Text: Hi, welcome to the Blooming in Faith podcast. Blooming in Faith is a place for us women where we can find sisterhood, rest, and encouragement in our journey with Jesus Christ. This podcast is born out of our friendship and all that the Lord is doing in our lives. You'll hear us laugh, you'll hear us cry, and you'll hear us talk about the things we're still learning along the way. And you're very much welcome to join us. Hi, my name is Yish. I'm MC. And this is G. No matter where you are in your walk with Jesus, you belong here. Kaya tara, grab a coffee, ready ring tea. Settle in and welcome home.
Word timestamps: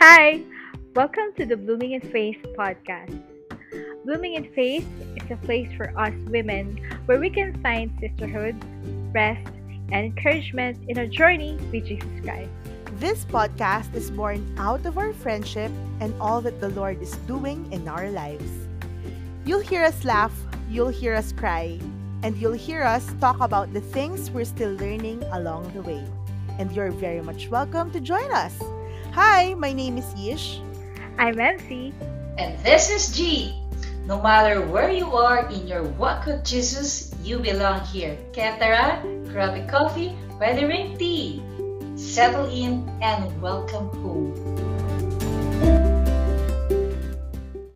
Hi, 0.00 0.40
welcome 0.94 1.34
to 1.38 1.44
the 1.44 1.56
Blooming 1.56 1.90
in 1.90 2.00
Faith 2.00 2.38
podcast. 2.56 3.20
Blooming 4.04 4.34
in 4.34 4.44
Faith 4.54 4.86
is 5.16 5.28
a 5.28 5.36
place 5.44 5.68
for 5.76 5.90
us 5.98 6.14
women 6.28 6.78
where 7.06 7.18
we 7.18 7.28
can 7.28 7.60
find 7.64 7.90
sisterhood, 7.98 8.54
rest, 9.12 9.50
and 9.90 10.06
encouragement 10.06 10.78
in 10.86 11.00
our 11.00 11.08
journey 11.08 11.58
with 11.72 11.86
Jesus 11.86 12.06
Christ. 12.22 12.48
This 13.02 13.24
podcast 13.24 13.92
is 13.96 14.12
born 14.12 14.46
out 14.56 14.86
of 14.86 14.98
our 14.98 15.12
friendship 15.12 15.72
and 15.98 16.14
all 16.20 16.40
that 16.42 16.60
the 16.60 16.68
Lord 16.68 17.02
is 17.02 17.16
doing 17.26 17.66
in 17.72 17.88
our 17.88 18.08
lives. 18.08 18.68
You'll 19.44 19.66
hear 19.66 19.82
us 19.82 20.04
laugh, 20.04 20.32
you'll 20.70 20.94
hear 20.94 21.16
us 21.16 21.32
cry, 21.32 21.76
and 22.22 22.36
you'll 22.36 22.52
hear 22.52 22.84
us 22.84 23.04
talk 23.20 23.40
about 23.40 23.74
the 23.74 23.80
things 23.80 24.30
we're 24.30 24.44
still 24.44 24.74
learning 24.74 25.24
along 25.32 25.74
the 25.74 25.82
way. 25.82 26.06
And 26.60 26.70
you're 26.70 26.92
very 26.92 27.20
much 27.20 27.48
welcome 27.48 27.90
to 27.90 27.98
join 27.98 28.30
us. 28.30 28.54
Hi, 29.18 29.52
my 29.54 29.72
name 29.72 29.98
is 29.98 30.06
Yish. 30.14 30.62
I'm 31.18 31.40
MC. 31.40 31.92
And 32.38 32.54
this 32.62 32.86
is 32.86 33.10
G. 33.10 33.50
No 34.06 34.22
matter 34.22 34.62
where 34.62 34.94
you 34.94 35.10
are 35.10 35.50
in 35.50 35.66
your 35.66 35.82
walk 35.98 36.26
with 36.26 36.46
Jesus, 36.46 37.10
you 37.26 37.42
belong 37.42 37.82
here. 37.90 38.14
Kaya 38.30 38.54
tara, 38.62 39.02
grab 39.26 39.58
a 39.58 39.66
coffee, 39.66 40.14
ready 40.38 40.70
ring 40.70 40.94
tea. 41.02 41.42
Settle 41.98 42.46
in 42.46 42.86
and 43.02 43.26
welcome 43.42 43.90
home. 44.06 44.57